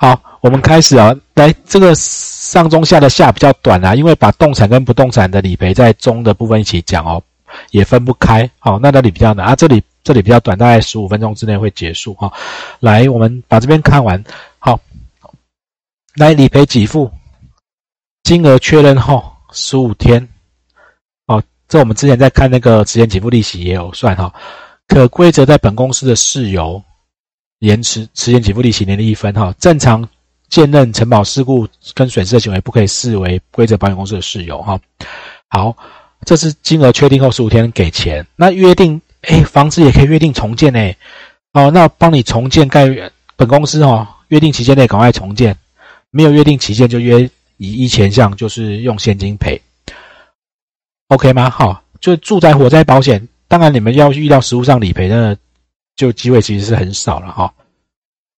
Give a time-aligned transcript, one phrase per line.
[0.00, 7.20] 好，我们开始啊，来这个上中下的下比较短啊，因为把动产跟不动产的理赔在中的部分一起讲哦，
[7.72, 8.48] 也分不开。
[8.60, 12.32] 好，那那里比较难啊，这里这里比较短，大概十五分钟之内会结束哈。
[12.78, 14.22] 来，我们把这边看完。
[14.60, 14.78] 好，
[16.14, 17.10] 来理赔给付，
[18.22, 20.28] 金额确认后十五天。
[21.26, 24.32] 好，这我们之前在看那个时间给付利息也有算哈，
[24.86, 26.80] 可规则在本公司的事由。
[27.60, 30.08] 延迟迟延给付利息年利一分哈，正常
[30.48, 34.80] 鉴认承保事故跟损失的行为不可以视为规则保险公司的事由哈。
[35.48, 35.76] 好，
[36.24, 38.24] 这是金额确定后十五天给钱。
[38.36, 40.96] 那约定哎，房子也可以约定重建哎。
[41.52, 42.86] 哦，那帮你重建盖
[43.34, 45.56] 本公司哦，约定期间内赶快重建，
[46.10, 49.60] 没有约定期间就约以一前项，就是用现金赔。
[51.08, 51.50] OK 吗？
[51.50, 55.36] 好，就住宅火灾保险，当然你们要遇到实物上理赔的。
[55.98, 57.52] 就机会其实是很少了哈，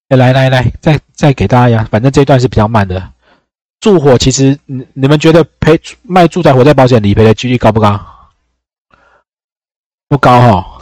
[0.09, 3.13] 哎，来来来，再再给大家呀，反正这一段是比较慢的。
[3.81, 8.01] 住火其实，你你们觉得赔卖住宅火灾保险理赔的几率高不高？
[10.09, 10.79] 不高哈。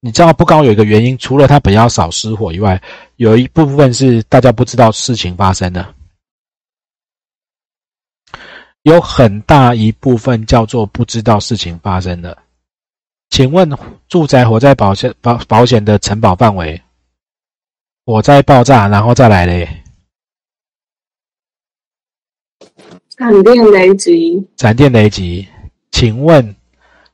[0.00, 2.80] 你知道不高有一个原因，除了它比较少失火以外，
[3.16, 5.94] 有一部分是大家不知道事情发生的，
[8.84, 12.38] 有很大一部分叫做不知道事情发生的。
[13.30, 13.70] 请问
[14.08, 16.82] 住宅火灾保险保保险的承保范围？
[18.04, 19.84] 火灾爆炸，然后再来嘞？
[23.16, 24.48] 闪电雷击。
[24.56, 25.46] 闪电雷击，
[25.90, 26.56] 请问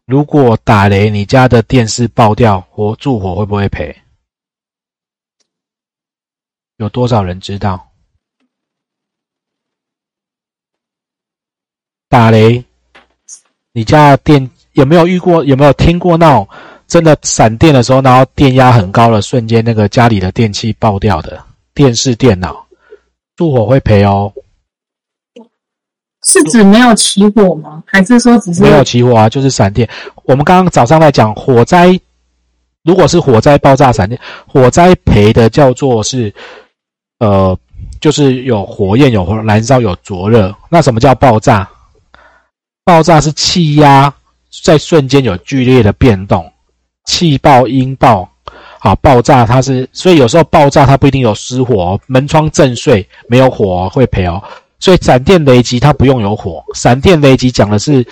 [0.05, 3.95] 如果打雷，你家的电视爆掉或住火会不会赔？
[6.77, 7.91] 有多少人知道？
[12.09, 12.65] 打雷，
[13.73, 14.51] 你家的电？
[14.75, 15.45] 有没有遇过？
[15.45, 16.47] 有没有听过那种
[16.87, 22.65] 真的闪电的时候，然后电压很高的瞬间，那个家里的电器爆掉的电视、电脑，
[23.37, 24.33] 住火会赔哦？
[26.27, 27.83] 是指没有起火吗？
[27.87, 29.29] 还是说只是没有起火啊？
[29.29, 29.89] 就是闪电。
[30.25, 31.99] 我们刚刚早上在讲火灾，
[32.83, 36.35] 如果是火灾爆炸闪电，火灾赔的叫做是
[37.19, 37.57] 呃，
[38.01, 40.55] 就是有火焰、有燃烧、有灼热。
[40.69, 41.69] 那什么叫爆炸？
[42.85, 44.13] 爆炸是气压。
[44.63, 46.51] 在瞬间有剧烈的变动，
[47.07, 48.29] 气爆、音爆，
[48.79, 54.43] 好爆炸，它是所以有时候爆炸它不一定有失火，门窗震碎没有火会赔哦。
[54.79, 58.07] 所以闪电雷击它不用有火，闪电雷击讲的是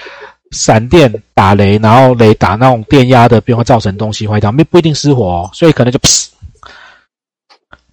[0.50, 5.98] 闪电打雷，然后雷打那种电压的变化造成东西坏掉，没不一定失火哦，所以可能就。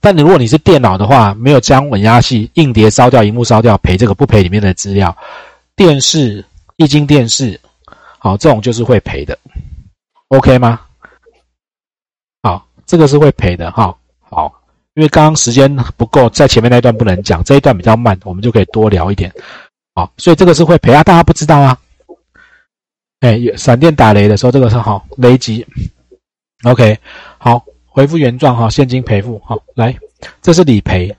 [0.02, 5.16] 但你如果你是电脑的话，没有将稳压器，硬碟烧掉，荧幕烧掉，赔这个不赔里面的资料，
[5.76, 6.44] 电视
[6.78, 7.60] 液晶电视。
[8.20, 9.38] 好，这种就是会赔的
[10.28, 10.82] ，OK 吗？
[12.44, 13.96] 好，这个是会赔的，哈。
[14.20, 14.54] 好，
[14.94, 19.34] 因为刚刚时间不够，在前面那段不能讲，这一段比较慢，我们就可以多聊一点。
[19.96, 21.78] 好，所以这个是会赔啊，大家不知道啊。
[23.22, 25.66] 哎，闪电打雷的时候，这个是好雷击
[26.64, 27.00] ，OK。
[27.38, 29.42] 好，回复原状哈，现金赔付。
[29.46, 29.98] 好，来，
[30.42, 31.16] 这是理赔。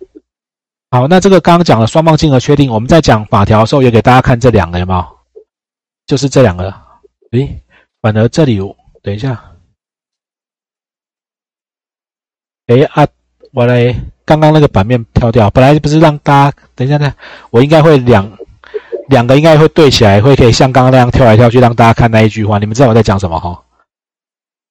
[0.90, 5.04] 好，那这个刚刚讲了双方金额确定，我们在讲法条的时候也给大家看这两个有没有？
[6.06, 6.89] 就是这两个。
[7.32, 7.62] 诶，
[8.02, 8.58] 反而这里，
[9.02, 9.40] 等一下，
[12.66, 13.06] 诶啊，
[13.52, 17.14] 我来，刚刚那个版面跳掉，本来不是让大家，等一下呢，
[17.50, 18.36] 我应该会两
[19.08, 23.62] 两个应该会对起来，会可以像刚刚那样跳来跳去，让大家看那一句话，你们知道我在讲什么哈？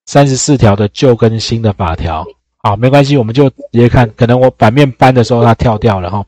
[0.06, 2.26] 三十四条的旧跟新的法条，
[2.58, 6.26] 好，没关系，我们就直接看，可能我版面搬的时候它跳掉了哈，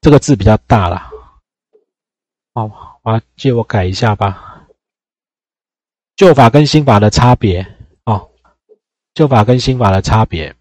[0.00, 1.00] 这个字比较大了，
[2.54, 4.49] 好，啊，借我改一下吧。
[6.20, 7.66] 旧法跟新法的差别
[8.04, 8.30] 哦，
[9.14, 10.54] 旧法跟新法的差别，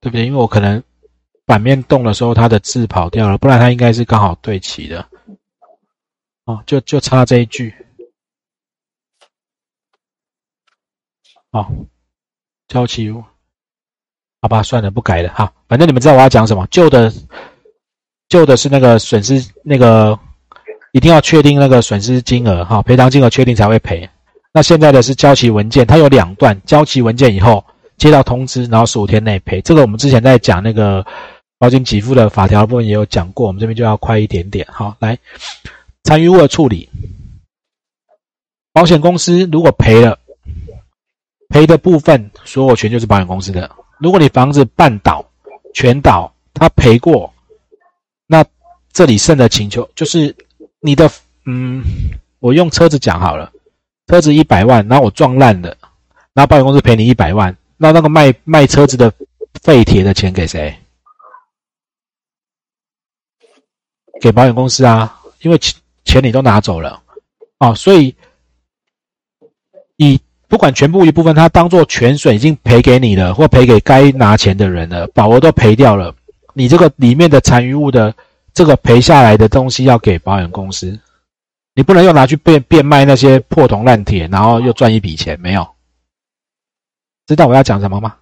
[0.00, 0.26] 对不对？
[0.26, 0.84] 因为我可能
[1.46, 5.08] 版面动的时候，它的字跑掉了，不然它应该是刚好对齐的。
[6.44, 7.74] 哦，就就差这一句。
[11.50, 11.72] 好，
[12.68, 13.10] 交期。
[14.42, 15.52] 好吧，算了，不改了哈。
[15.68, 16.66] 反正你们知道我要讲什么。
[16.70, 17.12] 旧的，
[18.28, 20.18] 旧的是那个损失，那个
[20.92, 24.08] 一定要确定那个损失金额哈，赔偿金额确定才会赔。
[24.52, 27.62] 那现在的是交齐文件，它有两段，交齐文件以后
[27.98, 29.60] 接到通知，然后十五天内赔。
[29.60, 31.04] 这个我们之前在讲那个
[31.58, 34.66] 保险给付的法条部分也有讲过，我们这边就要快一点点。
[34.70, 35.18] 好，来
[36.04, 36.88] 参与物的处理，
[38.72, 40.18] 保险公司如果赔了，
[41.50, 43.70] 赔的部分所有权就是保险公司的。
[44.00, 45.24] 如果你房子半倒、
[45.74, 47.32] 全倒，他赔过，
[48.26, 48.44] 那
[48.92, 50.34] 这里剩的请求就是
[50.80, 51.10] 你的，
[51.44, 51.84] 嗯，
[52.38, 53.52] 我用车子讲好了，
[54.06, 55.76] 车子一百万，然后我撞烂了，
[56.32, 59.12] 然后保险公司赔你一百万，那那个卖卖车子的
[59.62, 60.74] 废铁的钱给谁？
[64.20, 67.02] 给保险公司啊，因为钱钱你都拿走了，
[67.58, 68.14] 哦，所以
[69.96, 70.20] 以
[70.50, 76.12] 不管全部一部分，他当做全损已经赔给你了，或赔给该拿钱的人了，保额都赔掉了，
[76.54, 78.12] 你这个里面的残余物的
[78.52, 80.98] 这个赔下来的东西要给保险公司，
[81.76, 85.66] 你不能又拿去变变卖那些破铜烂铁，然后又赚一笔钱，没有？
[87.28, 88.16] 知道我要讲什么吗？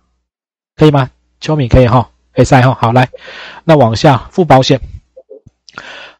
[0.77, 1.11] 可以吗？
[1.41, 3.09] 秋敏可以哈，可以塞哈，好来，
[3.65, 4.79] 那往下付保险。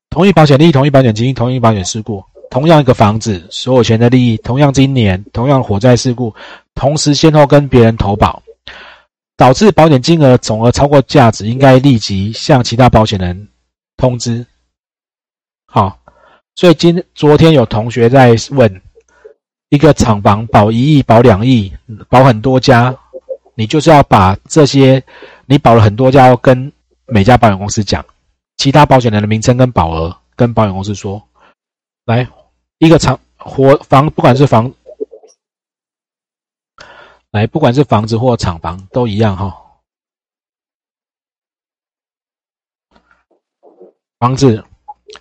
[0.09, 6.35] 同一保险利益，同一保险金，同一保险事故，同样一个房子，所有权的利益，同样今年，同样火灾事故，
[6.75, 8.43] 同时先后跟别人投保，
[9.37, 13.49] 导致保险金额总额超过价值，应该立即向其他保险人
[13.97, 14.45] 通知。
[15.67, 15.99] 好，
[16.55, 18.81] 所以今昨天有同学在问，
[19.69, 21.71] 一个厂房保一亿，保两亿，
[22.09, 22.97] 保很多家，
[23.55, 25.03] 你就是要把这些
[25.45, 26.73] 你保了很多家，要跟
[27.07, 28.05] 每家保险公司讲。
[28.57, 31.23] 其他保险人的名称跟保额，跟保险公司说，
[32.07, 32.27] 来
[32.79, 34.73] 一个厂或房，不管是房，
[37.31, 39.55] 来不管是房子或厂房都一样哈。
[44.19, 44.65] 房子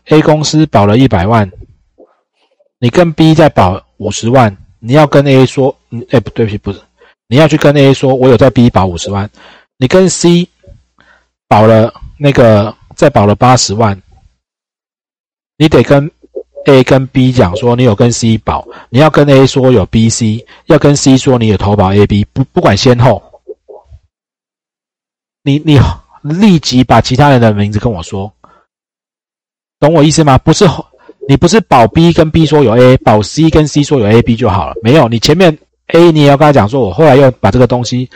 [0.05, 1.51] A 公司保了一百万，
[2.79, 6.81] 你跟 B 再保五十万，你要跟 A 说，嗯，哎，不对不起，不是，
[7.27, 9.29] 你要去跟 A 说，我有在 B 保五十万，
[9.77, 10.49] 你跟 C
[11.47, 12.75] 保了那个。
[12.97, 14.01] 再保了八十万，
[15.55, 16.09] 你得跟
[16.67, 23.23] A 跟 B 讲说你有跟 C 保，你要跟 A 说有 B、C，要跟 C 说你有投保 A、B，不不管先后，
[25.43, 25.79] 你你
[26.21, 28.31] 立即把其他人的名字跟我说，
[29.79, 30.37] 懂我意思吗？
[30.37, 30.65] 不是
[31.29, 35.57] 你不是保 B 跟 B 说有 A，保 C 跟 C 说有 A、B 就好了，没有，你前面
[35.93, 38.09] A 你也要跟他讲说，我后来又把这个东西，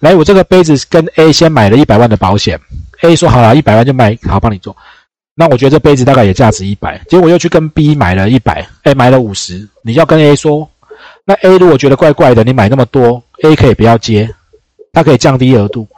[0.00, 2.60] 来，我这个杯子跟 A 先买了一百万的保险。
[3.00, 4.76] A 说好了，一百万就买好帮你做。
[5.34, 9.68] 那我觉得这杯子大概也价值一百，结果又去跟 B 买了一百，哎，买了五十。
[9.82, 10.68] 你要跟 A 说，
[11.24, 14.32] 那 A 如果觉得怪怪的，你买那么多，A 可以不要接，
[14.92, 15.88] 它可以降低额度。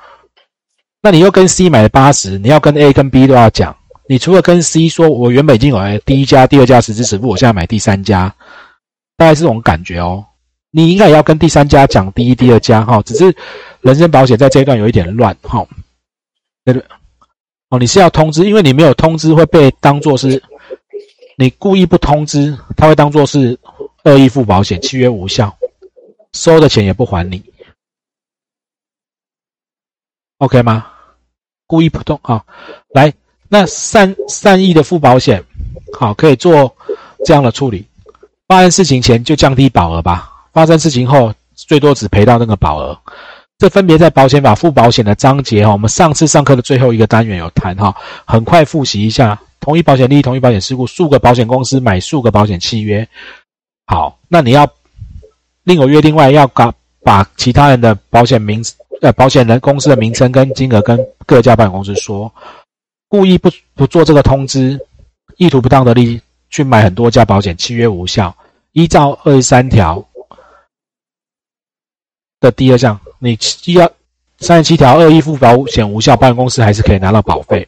[1.03, 3.77] 那你又跟 C 买了八十，你要跟 A 跟 B 都要讲。
[4.09, 8.35] 你除了跟 C 说，我原本已经有第一家、第二家十支十付，我现在买第三家，
[9.17, 10.25] 大概是这种感觉哦。
[10.71, 13.35] 你应该也要跟第三家讲第一、第二家哈，只是
[13.81, 15.67] 人身保险在这一段有一点乱哈。
[16.65, 16.82] 对对，
[17.78, 20.43] 你是要通知，因为你没有通知会被当做是，
[21.37, 23.58] 你故意不通知，他会当做是
[24.05, 25.56] 恶意付保险，契约无效，
[26.32, 27.43] 收的钱也不还你
[30.38, 30.87] ，OK 吗？
[31.67, 32.44] 故意不通啊，
[32.90, 33.12] 来，
[33.49, 35.43] 那善善意的付保险，
[35.99, 36.76] 好，可以做
[37.25, 37.87] 这样的处理，
[38.46, 42.99] 发生事情前就降低保额吧，发生事情后最多只赔到那个保额。
[43.58, 47.94] 这分别在保险法附保险的章节哈，我们上次上课的最后一个单元有谈哈，
[48.26, 49.41] 很快复习一下。
[49.61, 53.08] 同一保险利益，同一保险事故，数个保险公司买数个保险契约。
[53.87, 54.69] 好，那你要
[55.64, 56.73] 另有约定外，要把
[57.03, 58.62] 把其他人的保险名
[59.00, 62.32] 呃保险人公司的名称跟金额跟各家保险公司说，
[63.08, 64.79] 故意不不做这个通知，
[65.38, 66.20] 意图不当的利益
[66.50, 68.37] 去买很多家保险契约无效，
[68.73, 70.06] 依照二十三条
[72.38, 73.01] 的第二项。
[73.19, 73.39] 你
[73.75, 73.91] 要
[74.39, 77.67] 三十七条恶意付保险无效，保险公司还是可以拿到保费，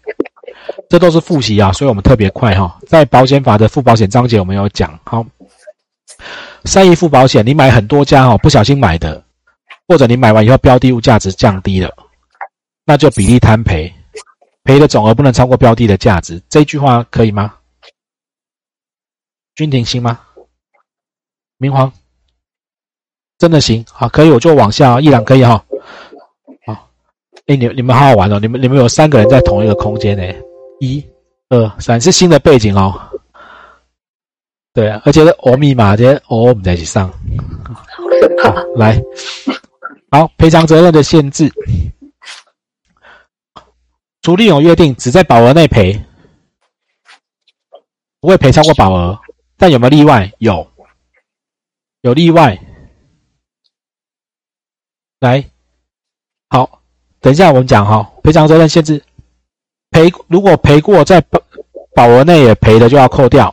[0.88, 2.78] 这都是复习啊，所以我们特别快哈。
[2.87, 5.25] 在保险法的付保险章节，我们有讲好。
[6.64, 9.23] 善意付保险，你买很多家哈，不小心买的，
[9.87, 11.90] 或者你买完以后标的物价值降低了，
[12.85, 13.93] 那就比例摊赔，
[14.64, 17.55] 赔的总额不能超过标的的价值，这句话可以吗？
[19.55, 20.21] 君庭行吗？
[21.57, 21.93] 明皇。
[23.38, 25.64] 真的行，好，可以，我就往下，一两可以哈，
[26.66, 26.90] 好，
[27.47, 30.25] 哎，你你们好好玩哦，你们你们有三个人在同一个空间呢，
[30.80, 31.04] 一、
[31.49, 32.92] 二、三，是新的背景哦，
[34.75, 37.09] 对啊，而且是欧密码，这些我们在一起上，
[38.42, 39.00] 好，来，
[40.11, 41.49] 好，赔偿责任的限制，
[44.23, 46.04] 除另有约定，只在保额内赔，
[48.21, 49.16] 不会赔超过保额，
[49.57, 50.28] 但有没有例外？
[50.38, 50.66] 有，
[52.00, 52.61] 有例外。
[55.20, 55.44] 来，
[56.48, 56.80] 好，
[57.20, 59.02] 等一下我们讲哈，赔偿责任限制，
[59.90, 61.40] 赔如果赔过在保
[61.94, 63.52] 保额内也赔的就要扣掉，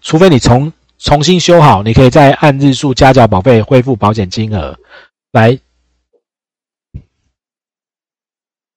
[0.00, 4.78] 除非你重重新修好，你可以再按日数加缴保费恢复保险金额。
[5.32, 5.58] 来，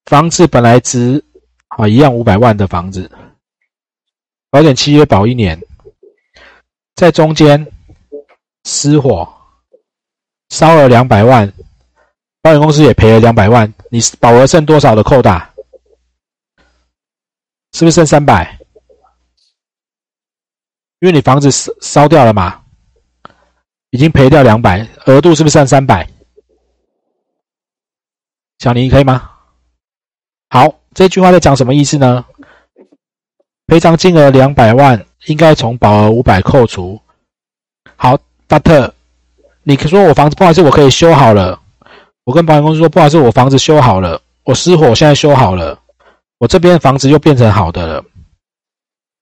[0.05, 1.23] 房子本来值
[1.67, 3.11] 啊一样五百万的房子，
[4.49, 5.61] 保险契约保一年，
[6.95, 7.71] 在中间
[8.63, 9.31] 失火，
[10.49, 11.53] 烧了两百万，
[12.45, 15.51] 保险公司也赔了两百万，你保额剩多少的扣打？
[17.73, 18.59] 是不是剩三百？
[20.99, 22.61] 因为你房子烧烧掉了嘛，
[23.89, 26.07] 已经赔掉两百，额度是不是剩三百？
[28.59, 29.27] 小林可以吗？
[30.51, 32.23] 好，这句话在讲什么意思呢？
[33.65, 37.01] 赔偿金额两百万，应该从保额五百扣除。
[37.95, 38.93] 好，大特，
[39.63, 41.59] 你说我房子不好意思，我可以修好了。
[42.25, 45.79] 我跟保险公司说，不好意思，我房子修好了，我失火现在修好了，
[46.39, 48.03] 我这边房子又变成好的了。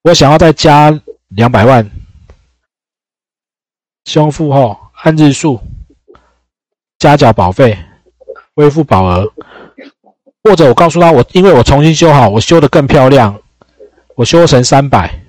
[0.03, 0.89] 我想要再加
[1.27, 1.87] 两百万，
[4.05, 5.61] 修复后按日数
[6.97, 7.77] 加缴保费，
[8.55, 9.31] 恢复保额。
[10.43, 13.39] 或者我告诉他，我因为我重新修好，我修的更漂亮。
[14.15, 15.19] 我修成三百，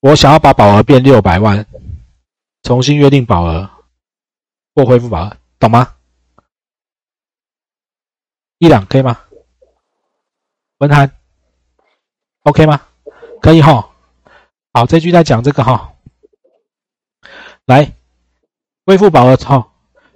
[0.00, 1.66] 我想要把保额变六百万，
[2.62, 3.68] 重新约定保额
[4.74, 5.92] 或恢复保额，懂吗？
[8.58, 9.18] 一两可以吗？
[10.78, 11.10] 文涵
[12.42, 12.80] ，OK 吗？
[13.40, 13.88] 可以哈。
[14.72, 15.92] 好，这句在讲这个哈。
[17.66, 17.92] 来，
[18.84, 19.66] 恢复保额哈。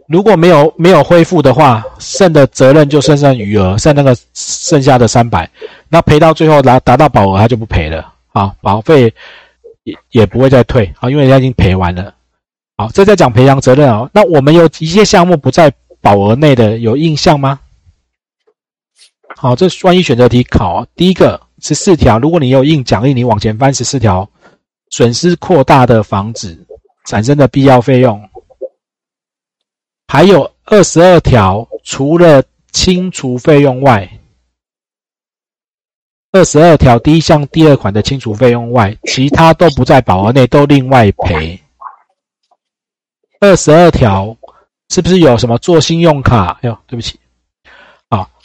[0.09, 5.49] 如果没有没有恢复的话，剩的责任就剩剩余额，剩那个剩下的三百，
[5.89, 9.13] 那赔到最后达达到保额，他就不赔了啊，保费
[9.85, 12.15] 也也不会再退啊，因为人家已经赔完了。
[12.77, 14.09] 好，这在讲赔偿责任啊。
[14.13, 17.61] 那我们有一些项目不在保额内的，有印象吗？
[19.37, 24.29] 好，这万一选择题考，第一个十四条，如果你有印奖励，你往前翻十四条，
[24.91, 26.67] 损失扩大的房子
[27.07, 28.29] 产生的必要费用。
[30.09, 32.43] 还有二十二条，除了
[32.73, 34.11] 清除费用外，
[36.33, 41.61] 二十二条第一项第二款的清除费用外，其他都不在保额内，都另外赔。
[43.41, 44.37] 二十二条
[44.89, 46.59] 是不是有什么做信用卡？
[46.63, 47.19] 哟，对不起，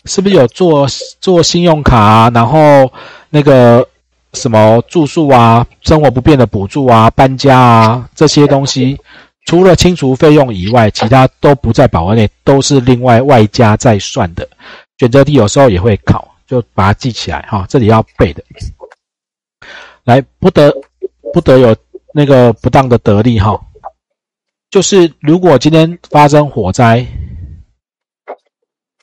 [0.06, 0.88] 是不是有做
[1.20, 1.98] 做信用卡？
[1.98, 2.92] 啊然后
[3.30, 3.88] 那个
[4.34, 9.00] 什么住宿啊、生活不便的补助啊、搬家啊这些东西。
[9.46, 14.48] 除了清除费用以外，其他都不在保额内，都是另外外加再算的。
[15.00, 18.42] 选择题有时候也会考，就把它记起来哈，这里要背的。
[20.06, 20.74] 来，不得
[21.34, 21.76] 不得有
[22.14, 23.60] 那个不当的得利哈，
[24.72, 27.06] 就是如果今天发生火灾，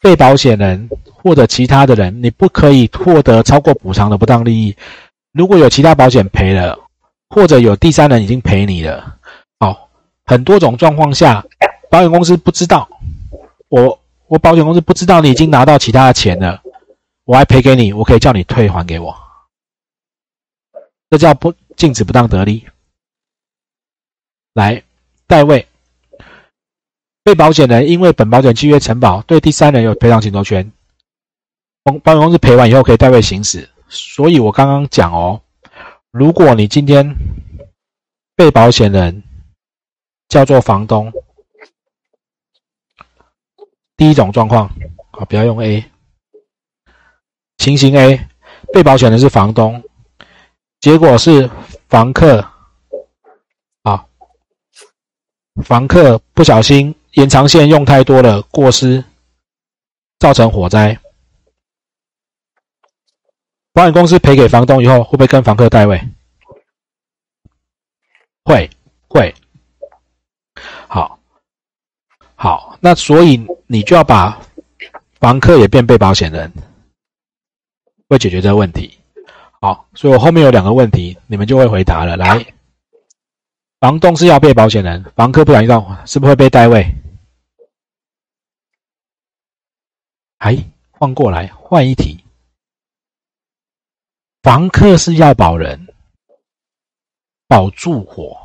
[0.00, 4.74] 被保险人或者其他的人，你不可以获得超过补偿的不当利益。
[5.32, 6.78] 如果有其他保险赔了，
[7.28, 9.18] 或者有第三人已经赔你了。
[9.58, 9.76] 哦
[10.24, 11.44] 很多种状况下，
[11.90, 12.88] 保险公司不知道
[13.68, 16.62] 我，我保险公司不知道你已经拿到其他的钱了，
[17.24, 19.14] 我还赔给你，我可以叫你退还给我，
[21.10, 22.64] 这叫不禁止不当得利。
[24.54, 24.82] 来，
[25.26, 25.66] 代位，
[27.22, 30.70] 被保险人因为本保险契约承保，对第三人有赔偿请求权，
[31.82, 33.68] 保保险公司赔完以后可以代位行使。
[33.88, 35.40] 所以我刚刚讲哦，
[36.10, 37.14] 如果你今天
[38.36, 39.22] 被保险人。
[40.30, 41.12] 叫做房东，
[43.96, 44.70] 第一种状况，
[45.10, 45.84] 好，不要用 A。
[47.58, 48.28] 情形 A，
[48.72, 49.82] 被保险人是房东，
[50.78, 51.50] 结果是
[51.88, 52.48] 房客，
[53.82, 54.06] 啊，
[55.64, 59.02] 房客不小心延长线用太多了，过失
[60.18, 60.98] 造成火灾，
[63.72, 66.00] 保险公司赔给房东以后，会不会跟房客代位？
[68.44, 68.70] 会，
[69.08, 69.34] 会。
[70.88, 71.18] 好，
[72.36, 74.40] 好，那所以你就要把
[75.18, 76.52] 房客也变被保险人，
[78.08, 78.98] 会解决这个问题。
[79.60, 82.16] 好，所以我后面有两个问题，你们就会回答了。
[82.16, 82.46] 来，
[83.80, 86.94] 房东是要被保险人，房客不小心到，是不是会被代位？
[90.40, 90.56] 哎，
[90.90, 92.24] 换过来，换一题，
[94.42, 95.86] 房客是要保人，
[97.46, 98.38] 保住火。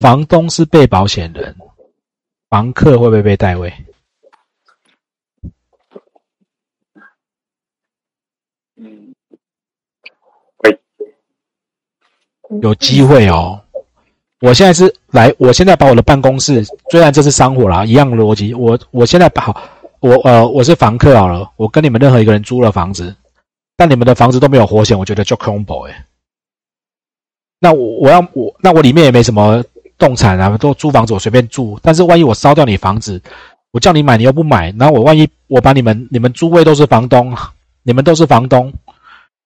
[0.00, 1.56] 房东是被保险人，
[2.50, 3.72] 房客会不会被代位？
[8.74, 9.14] 嗯，
[10.56, 10.80] 会，
[12.60, 13.64] 有机会哦。
[14.40, 18.52] 我现在是来，我现在把我的办公室，虽然这是商火啦，一样逻辑。
[18.52, 19.46] 我我现在把，
[20.04, 23.16] 我呃，我是房客好了，我跟你们任何一个人租了房子，
[23.74, 26.04] 但你们的房子都没有火险，我觉得就恐怖哎。
[27.58, 29.64] 那我我要我那我里面也没什么。
[29.96, 33.22] 动产啊，都租房子我随便住，但是万一我烧掉你房子，
[33.70, 37.32] 我叫你买你又不买，然后我万一我把你们你们诸位都是房东，
[37.84, 38.72] 你们都是房东，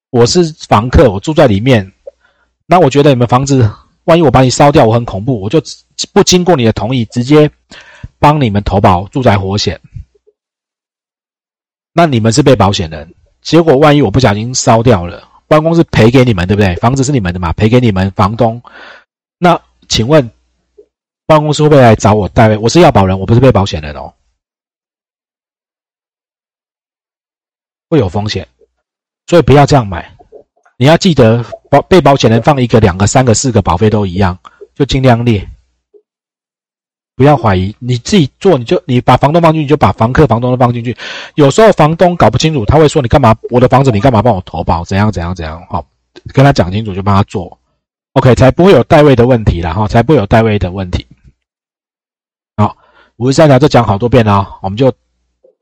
[0.09, 1.93] 我是房客，我住在里面，
[2.67, 3.71] 那我觉得你们房子
[4.05, 5.63] 万一我把你烧掉，我很恐怖，我就
[6.15, 7.49] 不经过你的同意，直接
[8.19, 9.79] 帮你们投保住宅火险，
[11.99, 13.13] 那你们是被保险人。
[13.43, 16.77] 结果万一我不小心烧掉了，办公室赔给你们，对不对？
[16.77, 18.63] 房子是你们的嘛，赔给你们房东。
[19.37, 20.31] 那请问
[21.27, 22.57] 办公室会来找我代位？
[22.57, 24.15] 我是要保人，我不是被保险人哦，
[27.91, 28.47] 会有风险，
[29.27, 30.17] 所以不要这样买。
[30.77, 34.39] 你要记得保被保险人放一个、两个、三个、四个保费都一样，
[34.73, 35.45] 就尽量列。
[37.19, 40.97] 不要怀疑，你自己做，你就你把房东放进去，你就把房客、房东都放进去。
[41.35, 43.35] 有时候房东搞不清楚，他会说：“你干嘛？
[43.51, 44.85] 我的房子你干嘛帮我投保？
[44.85, 45.85] 怎样怎样怎样？”好，
[46.33, 47.59] 跟他讲清楚就帮他做
[48.13, 51.05] ，OK，才不会有代位的问题了哈，才不会有代位的问题。
[52.57, 52.77] 好，
[53.17, 54.93] 五十三条就讲好多遍了，我们就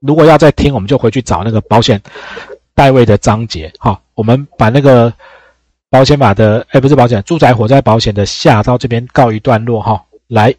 [0.01, 1.99] 如果要再听，我们就回去找那个保险
[2.75, 3.99] 代位的章节哈。
[4.13, 5.11] 我们把那个
[5.89, 10.55] 保险法的，哎，不是保险，住宅火灾保险的下到这边告一段落哈，来。